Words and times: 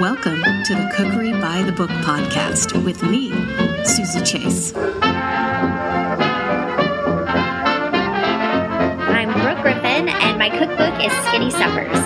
Welcome 0.00 0.42
to 0.64 0.74
the 0.74 0.90
Cookery 0.96 1.32
by 1.32 1.62
the 1.62 1.72
Book 1.72 1.90
podcast 1.90 2.72
with 2.86 3.02
me, 3.02 3.28
Suzy 3.84 4.22
Chase. 4.22 4.72
I'm 9.04 9.30
Brooke 9.42 9.60
Griffin, 9.60 10.08
and 10.08 10.38
my 10.38 10.48
cookbook 10.48 11.04
is 11.04 11.12
Skinny 11.26 11.50
Suppers. 11.50 11.98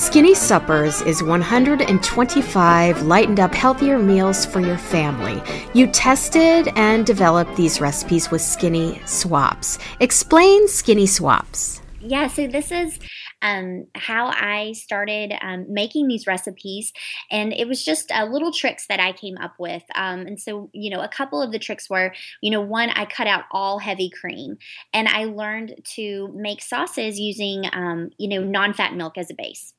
Skinny 0.00 0.34
Suppers 0.34 1.02
is 1.02 1.22
125 1.22 3.02
lightened 3.02 3.38
up 3.38 3.54
healthier 3.54 3.98
meals 3.98 4.46
for 4.46 4.60
your 4.60 4.78
family. 4.78 5.42
You 5.74 5.88
tested 5.88 6.72
and 6.74 7.04
developed 7.04 7.54
these 7.54 7.82
recipes 7.82 8.30
with 8.30 8.40
Skinny 8.40 8.98
Swaps. 9.04 9.78
Explain 10.00 10.68
Skinny 10.68 11.06
Swaps. 11.06 11.82
Yeah, 12.00 12.28
so 12.28 12.46
this 12.46 12.70
is 12.72 12.98
um, 13.44 13.86
how 13.94 14.28
I 14.28 14.72
started 14.72 15.34
um, 15.42 15.66
making 15.68 16.08
these 16.08 16.26
recipes. 16.26 16.92
And 17.30 17.52
it 17.52 17.68
was 17.68 17.84
just 17.84 18.10
uh, 18.10 18.24
little 18.24 18.50
tricks 18.50 18.86
that 18.88 18.98
I 18.98 19.12
came 19.12 19.36
up 19.36 19.52
with. 19.58 19.82
Um, 19.94 20.20
and 20.20 20.40
so, 20.40 20.70
you 20.72 20.90
know, 20.90 21.02
a 21.02 21.08
couple 21.08 21.42
of 21.42 21.52
the 21.52 21.58
tricks 21.58 21.88
were, 21.88 22.12
you 22.40 22.50
know, 22.50 22.62
one, 22.62 22.90
I 22.90 23.04
cut 23.04 23.26
out 23.26 23.44
all 23.52 23.78
heavy 23.78 24.10
cream 24.10 24.56
and 24.94 25.06
I 25.06 25.24
learned 25.24 25.76
to 25.96 26.32
make 26.34 26.62
sauces 26.62 27.20
using, 27.20 27.64
um, 27.72 28.10
you 28.18 28.28
know, 28.28 28.42
non 28.42 28.72
fat 28.72 28.94
milk 28.94 29.18
as 29.18 29.30
a 29.30 29.34
base. 29.34 29.74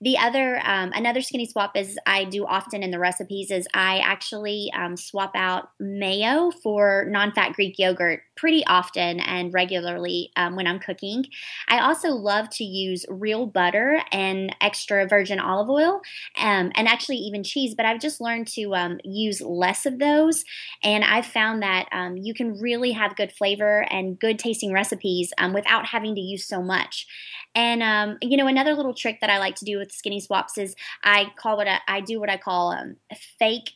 The 0.00 0.18
other, 0.18 0.60
um, 0.62 0.92
another 0.94 1.22
skinny 1.22 1.46
swap 1.46 1.74
is 1.74 1.98
I 2.06 2.24
do 2.24 2.44
often 2.44 2.82
in 2.82 2.90
the 2.90 2.98
recipes 2.98 3.50
is 3.50 3.66
I 3.72 3.98
actually 3.98 4.70
um, 4.76 4.96
swap 4.96 5.32
out 5.34 5.70
mayo 5.80 6.50
for 6.50 7.06
non-fat 7.08 7.54
Greek 7.54 7.78
yogurt 7.78 8.20
pretty 8.36 8.62
often 8.66 9.20
and 9.20 9.54
regularly 9.54 10.30
um, 10.36 10.54
when 10.54 10.66
I'm 10.66 10.78
cooking. 10.78 11.24
I 11.68 11.78
also 11.78 12.10
love 12.10 12.50
to 12.50 12.64
use 12.64 13.06
real 13.08 13.46
butter 13.46 14.02
and 14.12 14.54
extra 14.60 15.06
virgin 15.06 15.40
olive 15.40 15.70
oil, 15.70 16.02
um, 16.38 16.70
and 16.74 16.86
actually 16.86 17.16
even 17.16 17.42
cheese. 17.42 17.74
But 17.74 17.86
I've 17.86 18.00
just 18.00 18.20
learned 18.20 18.48
to 18.48 18.74
um, 18.74 18.98
use 19.02 19.40
less 19.40 19.86
of 19.86 19.98
those, 19.98 20.44
and 20.82 21.04
I've 21.04 21.26
found 21.26 21.62
that 21.62 21.88
um, 21.92 22.18
you 22.18 22.34
can 22.34 22.60
really 22.60 22.92
have 22.92 23.16
good 23.16 23.32
flavor 23.32 23.86
and 23.90 24.18
good 24.18 24.38
tasting 24.38 24.72
recipes 24.72 25.32
without 25.54 25.86
having 25.86 26.14
to 26.14 26.20
use 26.20 26.44
so 26.46 26.62
much. 26.62 27.06
And 27.54 28.18
you 28.20 28.36
know, 28.36 28.46
another 28.46 28.74
little 28.74 28.92
trick 28.92 29.20
that 29.22 29.30
I 29.30 29.38
like 29.38 29.54
to 29.56 29.64
do 29.64 29.78
with 29.78 29.85
skinny 29.90 30.20
swaps 30.20 30.58
is 30.58 30.74
I 31.02 31.32
call 31.36 31.56
what 31.56 31.68
I, 31.68 31.80
I 31.88 32.00
do 32.00 32.20
what 32.20 32.30
I 32.30 32.36
call 32.36 32.72
um, 32.72 32.96
fake 33.38 33.70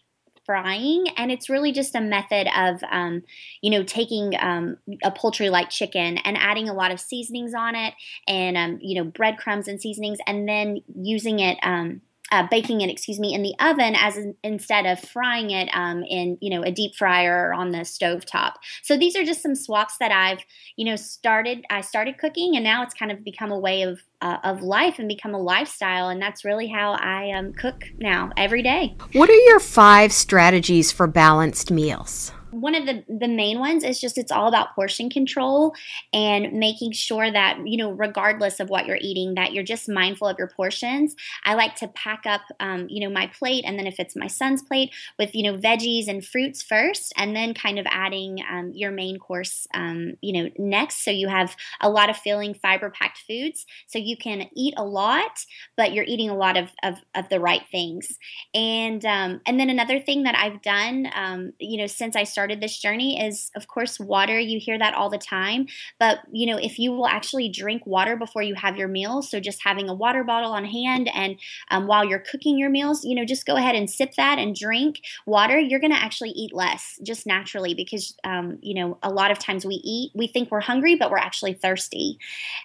frying. 0.51 1.07
And 1.17 1.31
it's 1.31 1.49
really 1.49 1.71
just 1.71 1.95
a 1.95 2.01
method 2.01 2.49
of 2.57 2.83
um, 2.91 3.23
you 3.61 3.71
know 3.71 3.85
taking 3.85 4.35
um, 4.41 4.79
a 5.05 5.11
poultry 5.11 5.49
like 5.49 5.71
chicken 5.71 6.19
and 6.19 6.37
adding 6.37 6.69
a 6.69 6.75
lot 6.75 6.91
of 6.91 6.99
seasonings 6.99 7.55
on 7.55 7.77
it 7.77 7.95
and 8.27 8.57
um, 8.57 8.79
you 8.81 9.01
know 9.01 9.09
breadcrumbs 9.09 9.69
and 9.69 9.81
seasonings 9.81 10.19
and 10.27 10.49
then 10.49 10.79
using 10.95 11.39
it 11.39 11.59
um, 11.63 12.01
uh, 12.31 12.47
baking 12.51 12.81
it, 12.81 12.91
excuse 12.91 13.19
me, 13.19 13.35
in 13.35 13.43
the 13.43 13.55
oven 13.61 13.95
as 13.97 14.17
in, 14.17 14.35
instead 14.43 14.87
of 14.87 15.01
frying 15.01 15.51
it 15.51 15.69
um, 15.73 16.03
in 16.05 16.39
you 16.41 16.51
know 16.51 16.63
a 16.63 16.71
deep 16.71 16.95
fryer 16.95 17.49
or 17.49 17.55
on 17.55 17.71
the 17.71 17.85
stove 17.85 18.25
top. 18.25 18.59
So 18.83 18.97
these 18.97 19.17
are 19.17 19.25
just 19.25 19.43
some 19.43 19.55
swaps 19.55 19.97
that 19.99 20.13
I've 20.13 20.41
you 20.77 20.85
know 20.85 20.97
started. 20.97 21.65
I 21.71 21.81
started 21.81 22.19
cooking, 22.19 22.57
and 22.57 22.65
now 22.65 22.83
it's 22.83 22.95
kind 22.95 23.13
of 23.13 23.25
become 23.25 23.51
a 23.51 23.59
way 23.59 23.83
of 23.83 24.01
uh, 24.21 24.39
of 24.45 24.63
life 24.63 24.99
and 24.99 25.09
become 25.09 25.35
a 25.35 25.41
lifestyle, 25.41 26.09
and 26.09 26.21
that's 26.21 26.45
really 26.45 26.69
how 26.69 26.93
I 26.93 27.33
um, 27.33 27.53
cook 27.53 27.85
now 27.99 28.31
every 28.37 28.63
day. 28.63 28.97
What 29.13 29.31
are 29.31 29.33
your 29.33 29.61
five 29.61 30.13
strategies 30.13 30.93
for 30.93 31.07
balanced 31.07 31.71
meals? 31.71 32.33
One 32.51 32.75
of 32.75 32.87
the 32.87 33.05
the 33.09 33.29
main 33.29 33.59
ones 33.59 33.85
is 33.85 34.01
just 34.01 34.19
it's 34.19 34.33
all 34.33 34.49
about 34.49 34.75
portion 34.75 35.09
control 35.09 35.75
and 36.13 36.53
making 36.53 36.93
sure 36.93 37.31
that 37.31 37.59
you 37.65 37.77
know 37.77 37.93
regardless 37.93 38.61
of 38.61 38.69
what 38.69 38.87
you're 38.87 38.99
eating 39.01 39.35
that 39.35 39.53
you're 39.53 39.65
just 39.65 39.89
mindful 39.89 40.29
of 40.29 40.37
your 40.39 40.49
portions. 40.49 41.15
I 41.45 41.55
like 41.55 41.77
to 41.77 41.89
pack 41.89 42.23
up 42.27 42.43
um, 42.59 42.87
you 42.89 43.01
know 43.01 43.13
my 43.13 43.27
plate 43.29 43.65
and 43.67 43.79
then 43.79 43.87
if 43.87 44.01
it's 44.01 44.17
my 44.17 44.27
son's 44.27 44.63
plate 44.63 44.93
with 45.19 45.35
you 45.35 45.45
know 45.45 45.59
veggies 45.59 46.09
and 46.09 46.25
fruits 46.25 46.63
first 46.63 47.13
and 47.17 47.35
then 47.35 47.55
kind 47.55 47.79
of 47.79 47.87
adding 47.91 48.43
um, 48.51 48.73
your 48.75 48.91
main 48.91 49.19
course 49.19 49.67
um, 49.75 50.15
you 50.21 50.33
know 50.33 50.51
next. 50.59 51.05
So 51.05 51.11
you 51.11 51.29
have 51.29 51.57
a 51.81 51.89
lot 51.89 52.11
of 52.11 52.17
filling 52.17 52.55
fiber 52.55 52.91
packed 52.91 53.23
foods 53.27 53.65
so 53.87 53.99
you 53.99 54.17
can 54.17 54.49
eat 54.57 54.75
a 54.77 54.85
lot 54.85 55.45
but 55.77 55.93
you're 55.93 56.05
eating 56.05 56.31
a 56.31 56.37
lot 56.37 56.57
of 56.57 56.71
of, 56.83 56.97
of 57.15 57.29
the 57.29 57.41
right 57.41 57.63
things. 57.71 58.19
And 58.55 59.05
um, 59.05 59.41
and 59.47 59.59
then 59.59 59.71
another 59.71 60.01
thing 60.01 60.25
that 60.25 60.35
i've 60.37 60.63
done 60.63 61.09
um, 61.15 61.53
you 61.59 61.79
know 61.79 61.87
since 61.87 62.17
i 62.17 62.25
started 62.25 62.40
started 62.41 62.63
this 62.63 62.79
journey 62.79 63.21
is, 63.21 63.51
of 63.55 63.69
course, 63.69 64.01
water. 64.01 64.39
You 64.39 64.59
hear 64.59 64.79
that 64.79 64.95
all 64.95 65.11
the 65.11 65.19
time. 65.19 65.67
But, 65.99 66.21
you 66.33 66.47
know, 66.47 66.57
if 66.57 66.79
you 66.79 66.91
will 66.91 67.07
actually 67.07 67.51
drink 67.51 67.87
water 67.87 68.17
before 68.17 68.41
you 68.41 68.55
have 68.55 68.79
your 68.79 68.89
meals, 68.89 69.31
so 69.31 69.41
just 69.41 69.63
having 69.63 69.91
a 69.91 69.95
water 69.95 70.25
bottle 70.25 70.53
on 70.53 70.65
hand 70.65 71.11
and 71.15 71.37
um, 71.71 71.87
while 71.87 72.03
you're 72.03 72.19
cooking 72.19 72.57
your 72.57 72.71
meals, 72.71 73.05
you 73.05 73.15
know, 73.15 73.27
just 73.27 73.45
go 73.45 73.57
ahead 73.57 73.75
and 73.75 73.91
sip 73.91 74.15
that 74.15 74.39
and 74.39 74.57
drink 74.57 75.03
water, 75.27 75.59
you're 75.59 75.81
going 75.81 75.93
to 75.93 75.99
actually 75.99 76.31
eat 76.31 76.55
less 76.55 76.99
just 77.03 77.27
naturally 77.27 77.75
because, 77.75 78.17
um, 78.25 78.59
you 78.63 78.73
know, 78.73 78.97
a 79.03 79.11
lot 79.11 79.31
of 79.31 79.39
times 79.39 79.67
we 79.67 79.75
eat, 79.85 80.11
we 80.15 80.27
think 80.27 80.51
we're 80.51 80.61
hungry, 80.61 80.97
but 80.97 81.11
we're 81.11 81.19
actually 81.19 81.53
thirsty. 81.53 82.19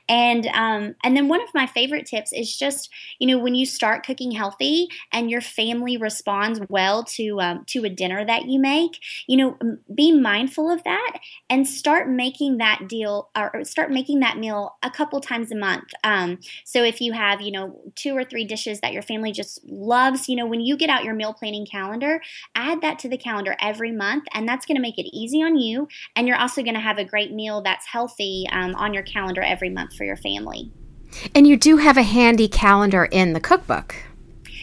And, 0.07 0.47
um, 0.53 0.95
and 1.03 1.17
then 1.17 1.27
one 1.27 1.41
of 1.41 1.49
my 1.53 1.67
favorite 1.67 2.05
tips 2.05 2.31
is 2.31 2.55
just, 2.55 2.89
you 3.19 3.27
know, 3.27 3.39
when 3.39 3.55
you 3.55 3.65
start 3.65 4.05
cooking 4.05 4.31
healthy 4.31 4.87
and 5.11 5.29
your 5.29 5.41
family 5.41 5.97
responds 5.97 6.61
well 6.69 7.03
to, 7.03 7.41
um, 7.41 7.65
to 7.65 7.83
a 7.83 7.89
dinner 7.89 8.23
that 8.25 8.45
you 8.45 8.57
make, 8.57 9.01
you 9.27 9.35
know, 9.35 9.57
be 9.93 10.11
mindful 10.11 10.69
of 10.69 10.83
that 10.83 11.19
and 11.49 11.67
start 11.67 12.09
making 12.09 12.57
that 12.57 12.87
deal 12.87 13.29
or 13.35 13.63
start 13.63 13.91
making 13.91 14.19
that 14.19 14.37
meal 14.37 14.75
a 14.83 14.89
couple 14.89 15.19
times 15.21 15.51
a 15.51 15.55
month. 15.55 15.85
Um, 16.03 16.39
so 16.63 16.83
if 16.83 17.01
you 17.01 17.13
have, 17.13 17.41
you 17.41 17.51
know, 17.51 17.81
two 17.95 18.15
or 18.15 18.23
three 18.23 18.45
dishes 18.45 18.79
that 18.81 18.93
your 18.93 19.01
family 19.01 19.31
just 19.31 19.63
loves, 19.65 20.27
you 20.27 20.35
know, 20.35 20.45
when 20.45 20.61
you 20.61 20.77
get 20.77 20.89
out 20.89 21.03
your 21.03 21.13
meal 21.13 21.33
planning 21.33 21.65
calendar, 21.65 22.21
add 22.55 22.81
that 22.81 22.99
to 22.99 23.09
the 23.09 23.17
calendar 23.17 23.55
every 23.59 23.91
month, 23.91 24.25
and 24.33 24.47
that's 24.47 24.65
going 24.65 24.75
to 24.75 24.81
make 24.81 24.97
it 24.97 25.09
easy 25.15 25.41
on 25.41 25.57
you. 25.57 25.87
And 26.15 26.27
you're 26.27 26.37
also 26.37 26.61
going 26.61 26.75
to 26.75 26.79
have 26.79 26.97
a 26.97 27.05
great 27.05 27.31
meal 27.31 27.61
that's 27.61 27.85
healthy 27.85 28.45
um, 28.51 28.75
on 28.75 28.93
your 28.93 29.03
calendar 29.03 29.41
every 29.41 29.69
month 29.69 29.95
for 29.95 30.03
your 30.03 30.17
family. 30.17 30.71
And 31.33 31.47
you 31.47 31.57
do 31.57 31.77
have 31.77 31.97
a 31.97 32.03
handy 32.03 32.47
calendar 32.47 33.05
in 33.05 33.33
the 33.33 33.39
cookbook 33.39 33.95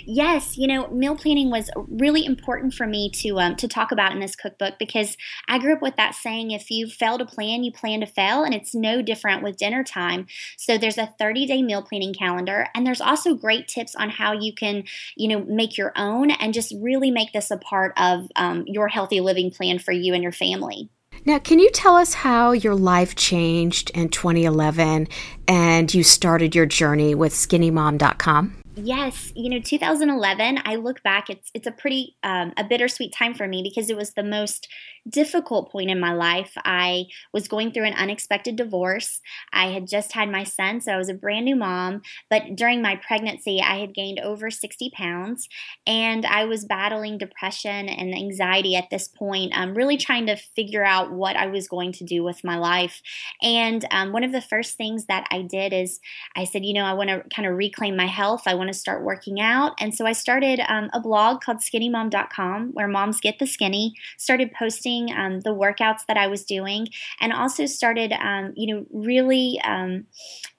yes, 0.06 0.56
you 0.56 0.66
know, 0.66 0.88
meal 0.88 1.16
planning 1.16 1.50
was 1.50 1.70
really 1.88 2.24
important 2.24 2.74
for 2.74 2.86
me 2.86 3.10
to 3.10 3.38
um, 3.38 3.56
to 3.56 3.68
talk 3.68 3.92
about 3.92 4.12
in 4.12 4.20
this 4.20 4.36
cookbook 4.36 4.74
because 4.78 5.16
I 5.48 5.58
grew 5.58 5.74
up 5.74 5.82
with 5.82 5.96
that 5.96 6.14
saying: 6.14 6.50
if 6.50 6.70
you 6.70 6.86
fail 6.86 7.18
to 7.18 7.24
plan, 7.24 7.64
you 7.64 7.72
plan 7.72 8.00
to 8.00 8.06
fail, 8.06 8.44
and 8.44 8.54
it's 8.54 8.74
no 8.74 9.02
different 9.02 9.42
with 9.42 9.56
dinner 9.56 9.84
time. 9.84 10.26
So 10.56 10.78
there's 10.78 10.98
a 10.98 11.14
30 11.18 11.46
day 11.46 11.62
meal 11.62 11.82
planning 11.82 12.14
calendar, 12.14 12.68
and 12.74 12.86
there's 12.86 13.00
also 13.00 13.34
great 13.34 13.68
tips 13.68 13.94
on 13.94 14.10
how 14.10 14.32
you 14.32 14.54
can, 14.54 14.84
you 15.16 15.28
know, 15.28 15.44
make 15.44 15.76
your 15.76 15.92
own 15.96 16.30
and 16.30 16.54
just 16.54 16.74
really 16.80 17.10
make 17.10 17.32
this 17.32 17.50
a 17.50 17.56
part 17.56 17.92
of 17.96 18.28
um, 18.36 18.64
your 18.66 18.88
healthy 18.88 19.20
living 19.20 19.50
plan 19.50 19.78
for 19.78 19.92
you 19.92 20.14
and 20.14 20.22
your 20.22 20.32
family. 20.32 20.90
Now, 21.24 21.38
can 21.38 21.60
you 21.60 21.70
tell 21.70 21.96
us 21.96 22.14
how 22.14 22.52
your 22.52 22.74
life 22.74 23.14
changed 23.14 23.90
in 23.90 24.08
2011 24.08 25.08
and 25.46 25.94
you 25.94 26.02
started 26.02 26.54
your 26.54 26.66
journey 26.66 27.14
with 27.14 27.32
skinnymom.com? 27.32 28.61
Yes, 28.74 29.30
you 29.36 29.50
know, 29.50 29.60
2011. 29.60 30.60
I 30.64 30.76
look 30.76 31.02
back; 31.02 31.28
it's 31.28 31.50
it's 31.52 31.66
a 31.66 31.70
pretty 31.70 32.16
um, 32.22 32.54
a 32.56 32.64
bittersweet 32.64 33.12
time 33.12 33.34
for 33.34 33.46
me 33.46 33.62
because 33.62 33.90
it 33.90 33.98
was 33.98 34.14
the 34.14 34.22
most 34.22 34.66
difficult 35.06 35.70
point 35.70 35.90
in 35.90 36.00
my 36.00 36.14
life. 36.14 36.52
I 36.64 37.04
was 37.34 37.48
going 37.48 37.72
through 37.72 37.84
an 37.84 37.92
unexpected 37.92 38.56
divorce. 38.56 39.20
I 39.52 39.66
had 39.66 39.86
just 39.88 40.12
had 40.12 40.30
my 40.30 40.44
son, 40.44 40.80
so 40.80 40.92
I 40.92 40.96
was 40.96 41.10
a 41.10 41.14
brand 41.14 41.44
new 41.44 41.56
mom. 41.56 42.00
But 42.30 42.56
during 42.56 42.80
my 42.80 42.96
pregnancy, 42.96 43.60
I 43.60 43.78
had 43.78 43.94
gained 43.94 44.20
over 44.20 44.50
60 44.50 44.90
pounds 44.94 45.48
and 45.86 46.24
I 46.24 46.44
was 46.44 46.64
battling 46.64 47.18
depression 47.18 47.88
and 47.88 48.14
anxiety 48.14 48.76
at 48.76 48.90
this 48.90 49.08
point, 49.08 49.52
um, 49.54 49.74
really 49.74 49.96
trying 49.96 50.26
to 50.26 50.36
figure 50.36 50.84
out 50.84 51.12
what 51.12 51.36
I 51.36 51.46
was 51.46 51.68
going 51.68 51.92
to 51.92 52.04
do 52.04 52.22
with 52.22 52.44
my 52.44 52.56
life. 52.56 53.02
And 53.42 53.84
um, 53.90 54.12
one 54.12 54.24
of 54.24 54.32
the 54.32 54.40
first 54.40 54.76
things 54.76 55.06
that 55.06 55.26
I 55.30 55.42
did 55.42 55.72
is 55.72 56.00
I 56.36 56.44
said, 56.44 56.64
you 56.64 56.74
know, 56.74 56.84
I 56.84 56.92
want 56.94 57.10
to 57.10 57.24
kind 57.34 57.46
of 57.48 57.56
reclaim 57.56 57.96
my 57.96 58.06
health. 58.06 58.42
I 58.46 58.54
want 58.62 58.72
to 58.72 58.78
start 58.78 59.02
working 59.02 59.40
out. 59.40 59.72
And 59.80 59.92
so 59.92 60.06
I 60.06 60.12
started 60.12 60.60
um, 60.68 60.88
a 60.92 61.00
blog 61.00 61.40
called 61.40 61.58
skinnymom.com 61.58 62.70
where 62.74 62.86
moms 62.86 63.20
get 63.20 63.40
the 63.40 63.46
skinny, 63.46 63.94
started 64.18 64.52
posting 64.56 65.12
um, 65.12 65.40
the 65.40 65.50
workouts 65.50 66.06
that 66.06 66.16
I 66.16 66.28
was 66.28 66.44
doing, 66.44 66.86
and 67.20 67.32
also 67.32 67.66
started, 67.66 68.12
um, 68.12 68.52
you 68.56 68.72
know, 68.72 68.86
really 68.92 69.60
um, 69.64 70.06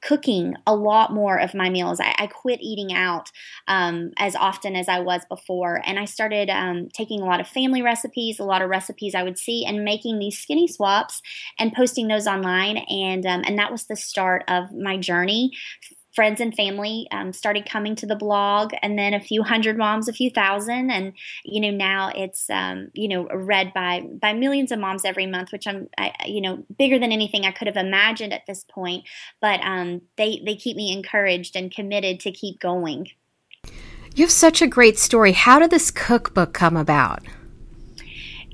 cooking 0.02 0.56
a 0.68 0.76
lot 0.76 1.14
more 1.14 1.38
of 1.38 1.54
my 1.54 1.70
meals. 1.70 2.02
I, 2.02 2.14
I 2.18 2.28
quit 2.28 2.60
eating 2.62 2.94
out 2.94 3.32
um, 3.70 4.12
as 4.18 4.36
often 4.36 4.76
as 4.76 4.90
I 4.90 5.00
was 5.00 5.22
before, 5.30 5.82
and 5.86 5.98
I 5.98 6.06
started 6.06 6.50
taking 6.94 7.22
a 7.22 7.26
lot 7.26 7.40
of 7.40 7.48
family 7.48 7.82
recipes, 7.82 8.40
a 8.40 8.44
lot 8.44 8.62
of 8.62 8.70
recipes 8.70 9.16
I 9.16 9.24
would 9.24 9.40
see, 9.40 9.66
and 9.66 9.86
making 9.86 10.20
these 10.20 10.38
skinny 10.38 10.68
swaps 10.68 11.22
and 11.58 11.72
posting 11.72 12.10
those 12.10 12.28
online, 12.28 12.78
and 12.78 13.26
and 13.26 13.58
that 13.58 13.72
was 13.72 13.86
the 13.86 13.96
start 13.96 14.44
of 14.50 14.74
my 14.74 14.98
journey 14.98 15.52
friends 16.16 16.40
and 16.40 16.54
family 16.56 17.08
um, 17.12 17.34
started 17.34 17.68
coming 17.68 17.96
to 17.96 18.06
the 18.06 18.16
blog 18.16 18.74
and 18.82 18.98
then 18.98 19.14
a 19.14 19.20
few 19.20 19.44
hundred 19.44 19.78
moms 19.78 20.08
a 20.08 20.14
few 20.14 20.30
thousand 20.30 20.90
and 20.90 21.14
you 21.44 21.60
know 21.60 21.72
now 21.72 22.12
it's 22.16 22.50
um, 22.50 22.90
you 22.94 23.08
know 23.08 23.28
read 23.30 23.74
by 23.74 24.02
by 24.22 24.34
millions 24.34 24.72
of 24.72 24.80
moms 24.80 25.06
every 25.06 25.26
month 25.26 25.52
which 25.52 25.68
i'm 25.68 25.88
I, 25.98 26.14
you 26.26 26.42
know 26.42 26.64
bigger 26.78 27.00
than 27.00 27.12
anything 27.12 27.46
i 27.46 27.52
could 27.52 27.68
have 27.68 27.78
imagined 27.78 28.34
at 28.34 28.46
this 28.48 28.64
point 28.64 29.06
but 29.42 29.60
um, 29.62 30.02
they 30.18 30.42
they 30.46 30.56
keep 30.56 30.78
me 30.78 30.92
encouraged 30.94 31.56
and 31.56 31.74
committed 31.74 32.20
to 32.22 32.32
keep 32.32 32.60
going 32.60 33.08
You 34.16 34.26
have 34.26 34.32
such 34.32 34.62
a 34.62 34.68
great 34.68 35.00
story. 35.00 35.32
How 35.32 35.58
did 35.58 35.72
this 35.72 35.90
cookbook 35.90 36.54
come 36.54 36.78
about? 36.78 37.24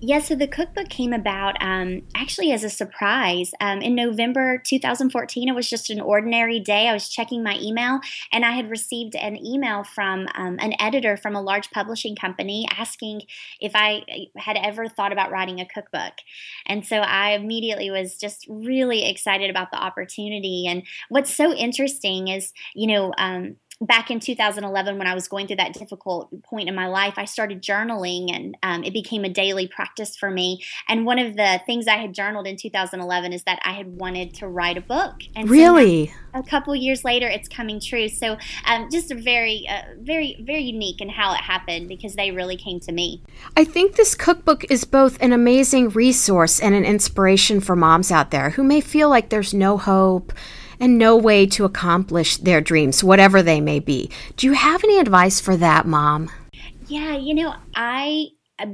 Yeah, 0.01 0.19
so 0.19 0.34
the 0.34 0.48
cookbook 0.48 0.88
came 0.88 1.12
about 1.12 1.62
um, 1.62 2.04
actually 2.16 2.54
as 2.54 2.63
a 2.63 2.69
surprise. 2.69 3.51
Um, 3.60 3.81
in 3.81 3.96
November 3.96 4.62
2014, 4.66 5.50
it 5.50 5.56
was 5.56 5.69
just 5.69 5.90
an 5.90 6.00
ordinary 6.00 6.62
day. 6.62 6.88
I 6.88 6.94
was 6.94 7.10
checking 7.10 7.44
my 7.44 7.57
email 7.62 8.00
and 8.31 8.46
I 8.46 8.51
had 8.51 8.69
received 8.69 9.16
an 9.16 9.36
email 9.46 9.84
from 9.84 10.28
um, 10.36 10.57
an 10.60 10.74
editor 10.80 11.18
from 11.18 11.36
a 11.36 11.42
large 11.42 11.69
publishing 11.72 12.16
company 12.16 12.66
asking 12.78 13.24
if 13.60 13.74
I 13.75 14.04
uh, 14.10 14.40
had 14.40 14.57
ever 14.57 14.88
thought 14.88 15.12
about 15.12 15.31
writing 15.31 15.60
a 15.60 15.66
cookbook. 15.66 16.13
And 16.66 16.86
so 16.86 16.98
I 16.98 17.31
immediately 17.31 17.92
was 17.92 18.16
just 18.16 18.45
really 18.50 19.10
excited 19.10 19.50
about 19.50 19.72
the 19.72 19.84
opportunity. 19.84 20.66
And 20.66 20.84
what's 21.10 21.36
so 21.36 21.54
interesting 21.54 22.30
is, 22.30 22.54
you 22.74 22.88
know, 22.88 23.13
um, 23.18 23.57
back 23.81 24.12
in 24.12 24.20
2011 24.20 24.98
when 24.98 25.08
i 25.08 25.14
was 25.14 25.28
going 25.28 25.48
through 25.48 25.56
that 25.56 25.74
difficult 25.74 26.30
point 26.44 26.68
in 26.68 26.76
my 26.76 26.88
life 26.88 27.14
i 27.18 27.26
started 27.26 27.62
journaling 27.62 28.30
and 28.36 28.58
um, 28.64 28.84
it 28.84 28.94
became 28.94 29.24
a 29.24 29.30
daily 29.30 29.68
practice 29.68 30.16
for 30.16 30.30
me. 30.30 30.64
And 30.88 31.06
one 31.06 31.20
of 31.20 31.36
the 31.36 31.62
things 31.66 31.88
i 31.88 31.96
had 31.96 32.14
journaled 32.14 32.48
in 32.48 32.56
2011 32.58 33.34
is 33.34 33.44
that 33.44 33.60
i 33.64 33.72
had 33.72 33.88
wanted 34.00 34.34
to 34.36 34.48
write 34.48 34.78
a 34.78 34.81
book. 34.81 35.16
And 35.36 35.50
really? 35.50 36.08
so 36.08 36.14
a 36.40 36.44
couple 36.44 36.76
years 36.76 37.04
later 37.04 37.28
it's 37.28 37.48
coming 37.48 37.80
true. 37.80 38.10
So 38.10 38.38
um, 38.66 38.90
just 38.92 39.12
a 39.12 39.16
very 39.16 39.66
uh, 39.70 39.81
very 40.00 40.42
very 40.46 40.62
unique 40.62 41.02
in 41.02 41.10
how 41.10 41.34
it 41.34 41.42
happened 41.42 41.88
because 41.88 42.16
they 42.16 42.31
really 42.31 42.58
came 42.58 42.80
to 42.81 42.92
me. 42.92 43.24
I 43.56 43.64
think 43.64 43.96
this 43.96 44.16
cookbook 44.16 44.70
is 44.70 44.84
both 44.86 45.22
an 45.22 45.34
amazing 45.34 45.90
resource 45.90 46.60
and 46.60 46.76
an 46.76 46.86
inspiration 46.86 47.60
for 47.62 47.76
moms 47.76 48.12
out 48.12 48.31
there 48.31 48.52
who 48.52 48.64
may 48.64 48.81
feel 48.81 49.10
like 49.10 49.30
there's 49.30 49.54
no 49.54 49.78
hope 49.78 50.34
and 50.80 50.98
no 50.98 51.16
way 51.18 51.46
to 51.48 51.66
accomplish 51.66 52.38
their 52.38 52.62
dreams, 52.62 53.04
whatever 53.04 53.42
they 53.42 53.62
may 53.62 53.80
be. 53.80 54.10
Do 54.38 54.48
you 54.48 54.54
have 54.54 54.84
any 54.84 55.00
advice 55.00 55.40
for 55.40 55.58
that, 55.58 55.86
mom? 55.86 56.30
Yeah, 56.88 57.16
you 57.16 57.36
know, 57.36 57.54
I 57.76 58.30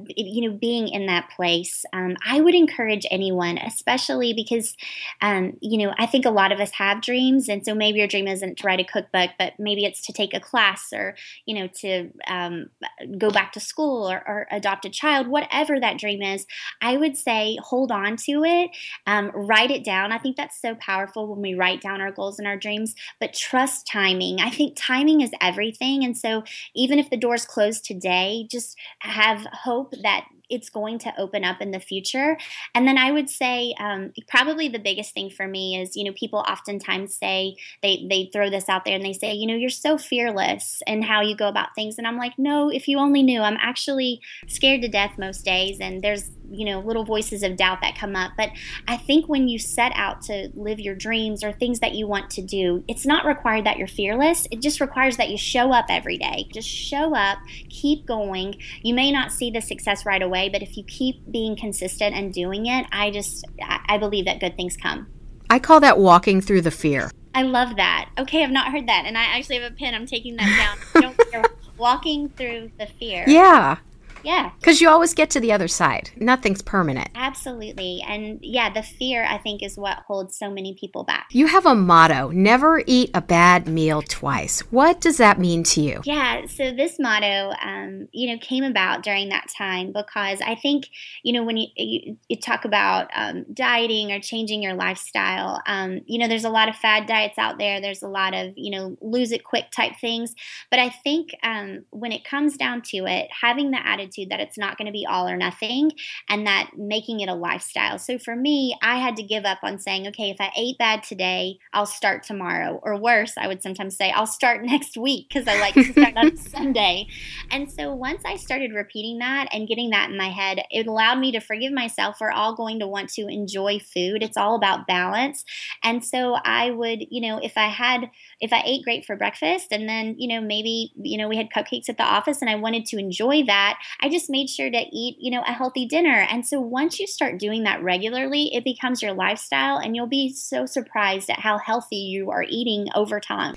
you 0.08 0.50
know, 0.50 0.56
being 0.56 0.88
in 0.88 1.06
that 1.08 1.30
place, 1.36 1.86
um, 1.94 2.16
I 2.26 2.42
would 2.42 2.56
encourage 2.56 3.06
anyone, 3.12 3.58
especially 3.58 4.34
because, 4.34 4.76
um, 5.22 5.54
you 5.62 5.78
know, 5.78 5.94
I 5.98 6.06
think 6.06 6.26
a 6.26 6.32
lot 6.32 6.52
of 6.52 6.60
us 6.60 6.72
have 6.72 7.02
dreams. 7.02 7.50
And 7.50 7.66
so 7.66 7.76
maybe 7.76 8.00
your 8.00 8.08
dream 8.08 8.28
isn't 8.28 8.58
to 8.58 8.68
write 8.68 8.80
a 8.80 8.84
cookbook, 8.84 9.32
but 9.38 9.54
maybe 9.60 9.86
it's 9.86 10.06
to 10.08 10.14
take 10.14 10.34
a 10.34 10.40
class 10.40 10.92
or, 10.94 11.16
you 11.46 11.56
know, 11.56 11.68
to 11.82 12.10
um, 12.28 12.70
go 13.18 13.30
back 13.30 13.52
to 13.54 13.60
school 13.60 14.10
or, 14.10 14.18
or, 14.28 14.48
adopt 14.52 14.86
a 14.86 14.90
child, 14.90 15.28
whatever 15.28 15.80
that 15.80 15.98
dream 15.98 16.22
is. 16.22 16.46
I 16.82 16.98
would 16.98 17.18
say 17.18 17.58
hold 17.62 17.92
on 17.92 18.16
to 18.18 18.44
it, 18.44 18.70
um, 19.08 19.32
write 19.34 19.72
it 19.72 19.84
down. 19.84 20.12
I 20.12 20.18
think 20.18 20.38
that's 20.38 20.62
so 20.62 20.76
powerful 20.76 21.28
when 21.28 21.42
we 21.42 21.56
write 21.56 21.82
down 21.82 22.00
our 22.00 22.12
goals 22.12 22.38
and 22.38 22.48
our 22.48 22.58
dreams, 22.58 22.96
but 23.20 23.34
trust 23.34 23.88
timing. 23.88 24.40
I 24.40 24.50
think 24.50 24.76
timing 24.78 25.22
is 25.22 25.32
everything. 25.42 26.04
And 26.04 26.16
so 26.16 26.44
even 26.76 27.00
if 27.00 27.10
the 27.10 27.18
door's 27.18 27.46
closed 27.46 27.86
today, 27.86 28.48
just 28.50 28.78
have 29.00 29.46
hope 29.52 29.75
hope 29.76 29.94
that 30.04 30.26
it's 30.50 30.70
going 30.70 31.00
to 31.00 31.14
open 31.20 31.44
up 31.44 31.62
in 31.62 31.72
the 31.72 31.80
future. 31.80 32.38
And 32.74 32.88
then 32.88 32.98
I 32.98 33.12
would 33.12 33.30
say 33.30 33.74
um, 33.80 34.12
probably 34.28 34.68
the 34.68 34.80
biggest 34.80 35.14
thing 35.14 35.30
for 35.30 35.48
me 35.48 35.80
is, 35.80 35.96
you 35.96 36.04
know, 36.04 36.14
people 36.14 36.40
oftentimes 36.40 37.16
say 37.16 37.56
they 37.82 38.06
they 38.10 38.30
throw 38.32 38.50
this 38.50 38.70
out 38.70 38.86
there 38.86 38.96
and 38.96 39.06
they 39.06 39.14
say, 39.14 39.34
you 39.34 39.48
know, 39.48 39.56
you're 39.56 39.70
so 39.70 39.98
fearless 39.98 40.82
in 40.88 41.02
how 41.02 41.22
you 41.22 41.36
go 41.36 41.48
about 41.48 41.76
things. 41.76 41.98
And 41.98 42.08
I'm 42.08 42.18
like, 42.18 42.38
no, 42.38 42.70
if 42.70 42.88
you 42.88 43.00
only 43.00 43.24
knew, 43.24 43.42
I'm 43.42 43.58
actually 43.60 44.22
scared 44.48 44.82
to 44.82 44.88
death 44.88 45.18
most 45.18 45.44
days. 45.46 45.80
And 45.80 46.02
there's 46.02 46.32
you 46.52 46.66
know 46.66 46.80
little 46.80 47.04
voices 47.04 47.44
of 47.44 47.56
doubt 47.56 47.82
that 47.82 47.98
come 47.98 48.16
up 48.16 48.32
but 48.38 48.50
i 48.88 48.98
think 48.98 49.28
when 49.28 49.48
you 49.48 49.58
set 49.58 49.92
out 49.96 50.22
to 50.22 50.50
live 50.54 50.80
your 50.80 50.96
dreams 50.96 51.44
or 51.44 51.52
things 51.52 51.80
that 51.80 51.94
you 51.94 52.08
want 52.08 52.30
to 52.30 52.42
do 52.42 52.84
it's 52.88 53.06
not 53.06 53.26
required 53.26 53.66
that 53.66 53.78
you're 53.78 53.88
fearless 53.88 54.48
it 54.52 54.62
just 54.62 54.80
requires 54.80 55.18
that 55.18 55.30
you 55.30 55.38
show 55.38 55.72
up 55.72 55.86
every 55.90 56.18
day 56.18 56.48
just 56.54 56.68
show 56.68 57.16
up 57.16 57.40
keep 57.70 58.06
going 58.06 58.56
you 58.84 58.94
may 58.94 59.12
not 59.12 59.32
see 59.32 59.50
the 59.50 59.62
success 59.62 60.06
right 60.06 60.22
away 60.22 60.35
but 60.52 60.62
if 60.62 60.78
you 60.78 60.84
keep 60.84 61.16
being 61.32 61.56
consistent 61.56 62.16
and 62.16 62.34
doing 62.34 62.66
it 62.66 62.86
i 62.92 63.10
just 63.10 63.46
i 63.88 63.98
believe 63.98 64.26
that 64.26 64.40
good 64.40 64.56
things 64.56 64.76
come. 64.78 65.08
I 65.50 65.60
call 65.60 65.80
that 65.82 66.00
walking 66.00 66.42
through 66.42 66.62
the 66.62 66.72
fear. 66.72 67.12
I 67.34 67.44
love 67.44 67.76
that. 67.76 68.10
Okay 68.18 68.44
i've 68.44 68.52
not 68.52 68.72
heard 68.72 68.88
that 68.88 69.04
and 69.06 69.18
i 69.18 69.24
actually 69.24 69.60
have 69.60 69.72
a 69.72 69.76
pin. 69.76 69.94
i'm 69.94 70.06
taking 70.06 70.36
that 70.38 70.78
down. 70.94 71.02
Don't 71.34 71.48
walking 71.78 72.30
through 72.30 72.72
the 72.78 72.88
fear. 72.88 73.24
Yeah 73.28 73.78
yeah. 74.26 74.52
Because 74.60 74.82
you 74.82 74.90
always 74.90 75.14
get 75.14 75.30
to 75.32 75.40
the 75.40 75.52
other 75.52 75.68
side. 75.68 76.10
Nothing's 76.18 76.62
permanent. 76.62 77.10
Absolutely. 77.16 78.04
And 78.08 78.40
yeah, 78.42 78.74
the 78.74 78.82
fear, 78.82 79.24
I 79.24 79.38
think, 79.38 79.62
is 79.62 79.78
what 79.78 80.00
holds 80.00 80.38
so 80.38 80.50
many 80.50 80.76
people 80.80 81.04
back. 81.04 81.28
You 81.32 81.46
have 81.48 81.66
a 81.66 81.76
motto 81.76 82.32
never 82.32 82.82
eat 82.88 83.12
a 83.14 83.22
bad 83.22 83.68
meal 83.68 84.02
twice. 84.02 84.62
What 84.72 85.00
does 85.00 85.18
that 85.18 85.40
mean 85.40 85.64
to 85.64 85.82
you? 85.82 86.02
Yeah. 86.06 86.48
So 86.48 86.72
this 86.72 86.98
motto, 87.00 87.52
um, 87.62 88.08
you 88.12 88.32
know, 88.32 88.40
came 88.42 88.64
about 88.64 89.04
during 89.04 89.30
that 89.30 89.48
time 89.56 89.94
because 89.94 90.42
I 90.42 90.56
think, 90.56 90.88
you 91.24 91.32
know, 91.32 91.44
when 91.44 91.58
you, 91.58 91.68
you, 91.76 92.18
you 92.28 92.38
talk 92.38 92.66
about 92.66 93.10
um, 93.16 93.46
dieting 93.54 94.12
or 94.12 94.20
changing 94.20 94.64
your 94.64 94.74
lifestyle, 94.74 95.62
um, 95.68 96.02
you 96.08 96.18
know, 96.18 96.28
there's 96.28 96.46
a 96.46 96.50
lot 96.50 96.68
of 96.68 96.76
fad 96.76 97.06
diets 97.06 97.38
out 97.38 97.60
there. 97.60 97.80
There's 97.80 98.02
a 98.02 98.08
lot 98.08 98.34
of, 98.34 98.54
you 98.56 98.72
know, 98.72 98.98
lose 99.02 99.32
it 99.32 99.44
quick 99.44 99.70
type 99.70 99.94
things. 100.02 100.34
But 100.72 100.80
I 100.80 100.90
think 100.90 101.30
um, 101.44 101.86
when 101.92 102.12
it 102.12 102.24
comes 102.24 102.58
down 102.58 102.82
to 102.88 103.06
it, 103.06 103.28
having 103.42 103.70
the 103.70 103.86
attitude 103.86 104.15
attitude 104.16 104.32
that 104.32 104.40
it's 104.40 104.58
not 104.58 104.78
going 104.78 104.86
to 104.86 104.92
be 104.92 105.06
all 105.06 105.28
or 105.28 105.38
nothing 105.38 105.92
and 106.30 106.46
that 106.48 106.72
making 106.78 107.20
it 107.20 107.30
a 107.30 107.34
lifestyle. 107.34 107.98
So 107.98 108.18
for 108.18 108.36
me, 108.36 108.78
I 108.82 108.98
had 108.98 109.16
to 109.18 109.24
give 109.24 109.46
up 109.46 109.60
on 109.64 109.80
saying, 109.80 110.08
okay, 110.08 110.30
if 110.30 110.38
I 110.40 110.52
ate 110.58 110.78
bad 110.78 111.04
today, 111.04 111.58
I'll 111.74 111.86
start 111.86 112.24
tomorrow. 112.24 112.80
Or 112.84 112.98
worse, 112.98 113.34
I 113.38 113.48
would 113.48 113.62
sometimes 113.62 113.96
say, 113.96 114.12
I'll 114.12 114.28
start 114.28 114.64
next 114.66 114.98
week 114.98 115.28
because 115.30 115.48
I 115.48 115.60
like 115.60 115.74
to 115.76 115.84
start 115.84 116.14
on 116.16 116.38
Sunday. 116.56 117.08
And 117.52 117.72
so 117.72 117.94
once 117.94 118.22
I 118.26 118.36
started 118.36 118.74
repeating 118.74 119.20
that 119.20 119.48
and 119.52 119.68
getting 119.68 119.90
that 119.92 120.10
in 120.10 120.18
my 120.18 120.30
head, 120.30 120.60
it 120.70 120.88
allowed 120.88 121.20
me 121.20 121.32
to 121.34 121.40
forgive 121.40 121.74
myself. 121.74 122.18
We're 122.20 122.32
all 122.32 122.56
going 122.56 122.80
to 122.80 122.88
want 122.88 123.10
to 123.12 123.28
enjoy 123.28 123.80
food. 123.80 124.24
It's 124.24 124.38
all 124.38 124.56
about 124.56 124.88
balance. 124.88 125.44
And 125.84 126.04
so 126.04 126.36
I 126.44 126.72
would, 126.72 127.06
you 127.10 127.22
know, 127.22 127.40
if 127.42 127.58
I 127.58 127.68
had, 127.68 128.10
if 128.40 128.54
I 128.54 128.62
ate 128.66 128.84
great 128.84 129.06
for 129.06 129.16
breakfast 129.16 129.68
and 129.72 129.88
then, 129.88 130.16
you 130.18 130.28
know, 130.28 130.46
maybe, 130.46 130.92
you 130.96 131.18
know, 131.18 131.28
we 131.28 131.38
had 131.38 131.50
cupcakes 131.50 131.90
at 131.90 131.98
the 131.98 132.04
office 132.04 132.42
and 132.42 132.50
I 132.50 132.56
wanted 132.56 132.86
to 132.88 132.98
enjoy 132.98 133.44
that, 133.46 133.80
I 134.02 134.05
just 134.10 134.30
made 134.30 134.50
sure 134.50 134.70
to 134.70 134.86
eat, 134.92 135.18
you 135.20 135.32
know, 135.32 135.42
a 135.42 135.54
healthy 135.54 135.86
dinner. 135.86 136.28
And 136.30 136.46
so 136.46 136.60
once 136.60 137.00
you 137.00 137.08
start 137.08 137.40
doing 137.40 137.64
that 137.64 137.82
regularly, 137.84 138.54
it 138.54 138.64
becomes 138.64 139.02
your 139.02 139.14
lifestyle 139.14 139.78
and 139.78 139.96
you'll 139.96 140.08
be 140.08 140.34
so 140.34 140.66
surprised 140.66 141.30
at 141.30 141.40
how 141.40 141.58
healthy 141.58 141.98
you 141.98 142.32
are 142.32 142.44
eating 142.48 142.88
over 142.96 143.20
time. 143.20 143.56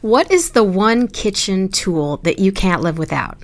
What 0.00 0.30
is 0.30 0.50
the 0.50 0.64
one 0.64 1.08
kitchen 1.08 1.68
tool 1.68 2.18
that 2.18 2.38
you 2.38 2.52
can't 2.52 2.82
live 2.82 2.98
without? 2.98 3.42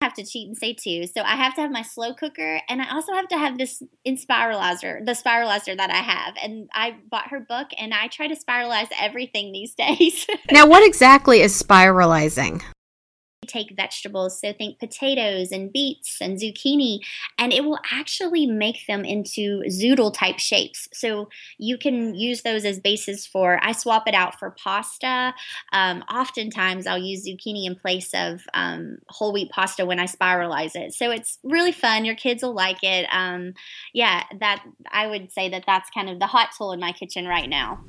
I 0.00 0.04
have 0.04 0.14
to 0.14 0.24
cheat 0.24 0.48
and 0.48 0.56
say 0.56 0.74
two. 0.74 1.06
So 1.06 1.22
I 1.22 1.36
have 1.36 1.54
to 1.54 1.62
have 1.62 1.70
my 1.70 1.82
slow 1.82 2.14
cooker 2.14 2.60
and 2.68 2.82
I 2.82 2.92
also 2.92 3.12
have 3.14 3.28
to 3.28 3.38
have 3.38 3.58
this 3.58 3.82
spiralizer, 4.06 5.04
the 5.04 5.12
spiralizer 5.12 5.76
that 5.76 5.90
I 5.90 5.96
have. 5.96 6.34
And 6.42 6.68
I 6.74 6.96
bought 7.10 7.30
her 7.30 7.40
book 7.40 7.68
and 7.78 7.94
I 7.94 8.08
try 8.08 8.28
to 8.28 8.36
spiralize 8.36 8.88
everything 9.00 9.52
these 9.52 9.74
days. 9.78 10.26
now, 10.50 10.66
what 10.66 10.86
exactly 10.86 11.40
is 11.40 11.60
spiralizing? 11.60 12.62
Take 13.46 13.76
vegetables, 13.76 14.40
so 14.40 14.52
think 14.52 14.78
potatoes 14.78 15.52
and 15.52 15.72
beets 15.72 16.18
and 16.20 16.38
zucchini, 16.38 16.98
and 17.38 17.52
it 17.52 17.64
will 17.64 17.78
actually 17.92 18.46
make 18.46 18.86
them 18.86 19.04
into 19.04 19.62
zoodle 19.68 20.12
type 20.12 20.38
shapes. 20.38 20.88
So 20.92 21.28
you 21.58 21.78
can 21.78 22.14
use 22.14 22.42
those 22.42 22.64
as 22.64 22.80
bases 22.80 23.26
for, 23.26 23.58
I 23.62 23.72
swap 23.72 24.04
it 24.06 24.14
out 24.14 24.38
for 24.38 24.54
pasta. 24.62 25.34
Um, 25.72 26.02
oftentimes 26.10 26.86
I'll 26.86 26.98
use 26.98 27.26
zucchini 27.26 27.66
in 27.66 27.76
place 27.76 28.10
of 28.14 28.42
um, 28.54 28.98
whole 29.08 29.32
wheat 29.32 29.50
pasta 29.50 29.86
when 29.86 29.98
I 29.98 30.06
spiralize 30.06 30.74
it. 30.74 30.94
So 30.94 31.10
it's 31.10 31.38
really 31.42 31.72
fun. 31.72 32.04
Your 32.04 32.14
kids 32.14 32.42
will 32.42 32.54
like 32.54 32.82
it. 32.82 33.06
Um, 33.10 33.54
yeah, 33.92 34.24
that 34.40 34.64
I 34.90 35.06
would 35.06 35.32
say 35.32 35.48
that 35.50 35.64
that's 35.66 35.90
kind 35.90 36.08
of 36.08 36.18
the 36.18 36.26
hot 36.26 36.50
tool 36.56 36.72
in 36.72 36.80
my 36.80 36.92
kitchen 36.92 37.26
right 37.26 37.48
now. 37.48 37.84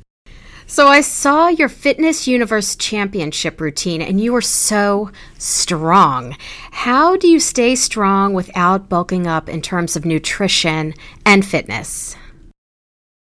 So 0.69 0.88
I 0.88 1.00
saw 1.00 1.47
your 1.47 1.69
Fitness 1.69 2.27
Universe 2.27 2.75
Championship 2.75 3.62
routine 3.62 4.01
and 4.01 4.19
you 4.19 4.33
were 4.33 4.41
so 4.41 5.12
strong. 5.38 6.36
How 6.71 7.15
do 7.15 7.29
you 7.29 7.39
stay 7.39 7.74
strong 7.74 8.33
without 8.33 8.89
bulking 8.89 9.27
up 9.27 9.47
in 9.47 9.62
terms 9.62 9.95
of 9.95 10.03
nutrition 10.03 10.93
and 11.25 11.45
fitness? 11.45 12.17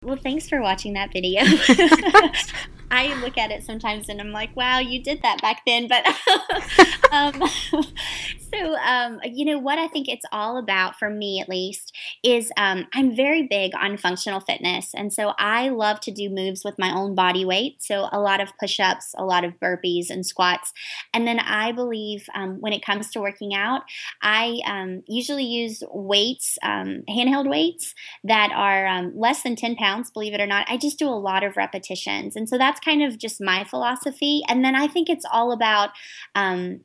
Well, 0.03 0.17
thanks 0.17 0.50
for 0.50 0.62
watching 0.62 0.93
that 0.93 1.13
video. 1.13 1.43
I 2.91 3.19
look 3.22 3.38
at 3.38 3.51
it 3.51 3.63
sometimes 3.63 4.10
and 4.10 4.19
I'm 4.19 4.31
like, 4.31 4.55
wow, 4.55 4.79
you 4.79 5.01
did 5.01 5.22
that 5.22 5.41
back 5.41 5.62
then. 5.65 5.88
But 5.88 6.05
um, 7.12 7.43
so, 8.53 8.75
um, 8.77 9.19
you 9.24 9.46
know, 9.46 9.60
what 9.60 9.77
I 9.77 9.88
think 9.88 10.08
it's 10.08 10.25
all 10.31 10.58
about, 10.58 10.98
for 10.98 11.10
me 11.10 11.39
at 11.39 11.50
least, 11.50 11.96
is 12.24 12.51
um, 12.58 12.88
I'm 12.93 13.15
very 13.15 13.43
big 13.43 13.72
on 13.79 13.98
functional 13.98 14.39
fitness. 14.39 14.93
And 14.93 15.13
so 15.13 15.34
I 15.38 15.69
love 15.69 16.00
to 16.01 16.12
do 16.12 16.29
moves 16.29 16.63
with 16.63 16.79
my 16.79 16.91
own 16.91 17.15
body 17.15 17.46
weight. 17.46 17.81
So 17.84 18.08
a 18.12 18.19
lot 18.19 18.41
of 18.41 18.50
push 18.60 18.79
ups, 18.79 19.13
a 19.17 19.25
lot 19.25 19.43
of 19.43 19.60
burpees 19.60 20.10
and 20.10 20.25
squats. 20.25 20.74
And 21.13 21.27
then 21.27 21.39
I 21.39 21.72
believe 21.72 22.25
um, 22.34 22.58
when 22.60 22.74
it 22.74 22.84
comes 22.84 23.12
to 23.12 23.22
working 23.22 23.53
out, 23.53 23.81
I 24.22 24.60
um, 24.65 25.03
usually 25.08 25.46
use 25.46 25.84
weights, 25.91 26.58
um, 26.63 27.03
handheld 27.10 27.50
weights 27.50 27.93
that 28.24 28.51
are 28.51 29.10
less 29.13 29.43
than 29.43 29.55
10 29.55 29.75
pounds, 29.75 30.12
believe 30.12 30.34
it 30.34 30.41
or 30.41 30.48
not. 30.48 30.69
I 30.69 30.77
just 30.77 30.98
do 30.98 31.08
a 31.08 31.12
lot 31.12 31.43
of 31.43 31.58
repetitions. 31.58 32.36
And 32.36 32.50
so 32.50 32.58
that's 32.58 32.78
kind 32.79 33.03
of 33.03 33.17
just 33.17 33.41
my 33.41 33.63
philosophy. 33.63 34.41
And 34.48 34.63
then 34.63 34.75
I 34.75 34.88
think 34.88 35.09
it's 35.09 35.25
all 35.31 35.51
about, 35.51 35.89
um, 36.36 36.81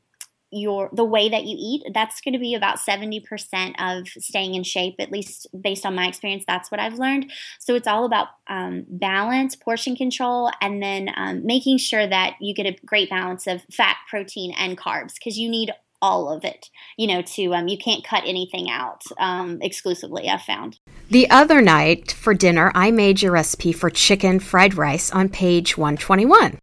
your 0.54 0.88
the 0.92 1.04
way 1.04 1.28
that 1.28 1.44
you 1.44 1.56
eat. 1.58 1.82
That's 1.92 2.20
going 2.20 2.32
to 2.32 2.38
be 2.38 2.54
about 2.54 2.78
70% 2.78 3.74
of 3.78 4.06
staying 4.08 4.54
in 4.54 4.62
shape 4.62 4.94
at 4.98 5.10
least 5.10 5.46
based 5.58 5.84
on 5.84 5.94
my 5.94 6.06
experience. 6.06 6.44
That's 6.46 6.70
what 6.70 6.80
i've 6.80 6.98
learned. 6.98 7.30
So 7.58 7.74
it's 7.74 7.88
all 7.88 8.04
about 8.04 8.28
um, 8.48 8.84
balance 8.88 9.56
portion 9.56 9.96
control 9.96 10.50
and 10.60 10.82
then 10.82 11.10
um, 11.16 11.44
making 11.44 11.78
sure 11.78 12.06
that 12.06 12.36
you 12.40 12.54
get 12.54 12.66
a 12.66 12.76
great 12.86 13.10
balance 13.10 13.46
of 13.46 13.62
fat 13.72 13.96
protein 14.08 14.52
and 14.56 14.78
carbs 14.78 15.14
because 15.14 15.38
you 15.38 15.48
need 15.48 15.72
all 16.04 16.28
of 16.28 16.44
it 16.44 16.68
you 16.98 17.06
know 17.06 17.22
to 17.22 17.54
um, 17.54 17.66
you 17.66 17.78
can't 17.78 18.04
cut 18.04 18.22
anything 18.26 18.68
out 18.68 19.00
um, 19.18 19.58
exclusively 19.62 20.28
i've 20.28 20.42
found 20.42 20.78
the 21.08 21.28
other 21.30 21.62
night 21.62 22.12
for 22.12 22.34
dinner 22.34 22.70
i 22.74 22.90
made 22.90 23.22
your 23.22 23.32
recipe 23.32 23.72
for 23.72 23.88
chicken 23.88 24.38
fried 24.38 24.74
rice 24.74 25.10
on 25.10 25.30
page 25.30 25.78
121 25.78 26.58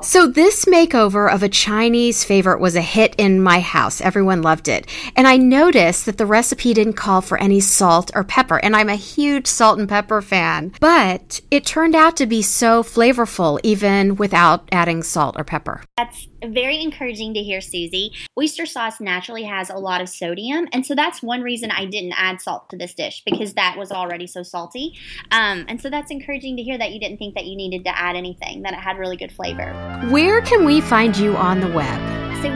so, 0.00 0.28
this 0.28 0.64
makeover 0.66 1.32
of 1.32 1.42
a 1.42 1.48
Chinese 1.48 2.22
favorite 2.22 2.60
was 2.60 2.76
a 2.76 2.80
hit 2.80 3.14
in 3.18 3.42
my 3.42 3.58
house. 3.58 4.00
Everyone 4.00 4.40
loved 4.40 4.68
it. 4.68 4.86
And 5.16 5.26
I 5.26 5.36
noticed 5.36 6.06
that 6.06 6.18
the 6.18 6.26
recipe 6.26 6.72
didn't 6.72 6.92
call 6.92 7.20
for 7.20 7.36
any 7.38 7.58
salt 7.58 8.10
or 8.14 8.22
pepper. 8.22 8.58
And 8.58 8.76
I'm 8.76 8.88
a 8.88 8.94
huge 8.94 9.46
salt 9.48 9.78
and 9.80 9.88
pepper 9.88 10.22
fan. 10.22 10.72
But 10.78 11.40
it 11.50 11.66
turned 11.66 11.96
out 11.96 12.16
to 12.18 12.26
be 12.26 12.42
so 12.42 12.84
flavorful, 12.84 13.58
even 13.64 14.14
without 14.14 14.68
adding 14.70 15.02
salt 15.02 15.34
or 15.36 15.42
pepper. 15.42 15.82
That's 15.96 16.28
very 16.48 16.80
encouraging 16.80 17.34
to 17.34 17.40
hear, 17.40 17.60
Suzy. 17.60 18.12
Oyster 18.38 18.66
sauce 18.66 19.00
naturally 19.00 19.44
has 19.44 19.70
a 19.70 19.76
lot 19.76 20.00
of 20.00 20.08
sodium. 20.08 20.68
And 20.72 20.84
so 20.84 20.94
that's 20.94 21.22
one 21.22 21.42
reason 21.42 21.70
I 21.70 21.84
didn't 21.84 22.14
add 22.16 22.40
salt 22.40 22.68
to 22.70 22.76
this 22.76 22.94
dish 22.94 23.22
because 23.24 23.54
that 23.54 23.76
was 23.78 23.92
already 23.92 24.26
so 24.26 24.42
salty. 24.42 24.94
Um, 25.30 25.64
and 25.68 25.80
so 25.80 25.90
that's 25.90 26.10
encouraging 26.10 26.56
to 26.56 26.62
hear 26.62 26.78
that 26.78 26.92
you 26.92 27.00
didn't 27.00 27.18
think 27.18 27.34
that 27.34 27.46
you 27.46 27.56
needed 27.56 27.84
to 27.84 27.98
add 27.98 28.16
anything, 28.16 28.62
that 28.62 28.72
it 28.72 28.80
had 28.80 28.98
really 28.98 29.16
good 29.16 29.32
flavor. 29.32 29.72
Where 30.10 30.40
can 30.42 30.64
we 30.64 30.80
find 30.80 31.16
you 31.16 31.36
on 31.36 31.60
the 31.60 31.68
web? 31.68 32.42
So 32.42 32.48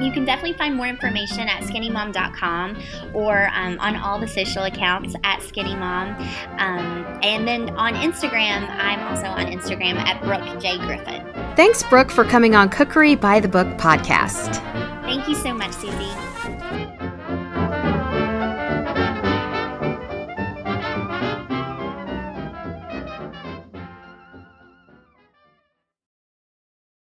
you 0.00 0.10
can 0.10 0.24
definitely 0.24 0.56
find 0.56 0.74
more 0.74 0.86
information 0.86 1.48
at 1.48 1.62
skinnymom.com 1.62 2.82
or 3.14 3.48
um, 3.52 3.78
on 3.78 3.96
all 3.96 4.18
the 4.18 4.28
social 4.28 4.64
accounts 4.64 5.14
at 5.22 5.40
skinnymom. 5.40 6.18
Um, 6.58 7.20
and 7.22 7.46
then 7.46 7.70
on 7.76 7.94
Instagram, 7.94 8.68
I'm 8.70 9.00
also 9.00 9.26
on 9.26 9.46
Instagram 9.46 9.96
at 9.96 10.22
Brooke 10.22 10.60
J. 10.60 10.78
Griffin. 10.78 11.43
Thanks, 11.56 11.84
Brooke, 11.84 12.10
for 12.10 12.24
coming 12.24 12.56
on 12.56 12.68
Cookery 12.68 13.14
by 13.14 13.38
the 13.38 13.46
Book 13.46 13.68
podcast. 13.78 14.54
Thank 15.02 15.28
you 15.28 15.36
so 15.36 15.54
much, 15.54 15.72
Suzy. 15.72 16.10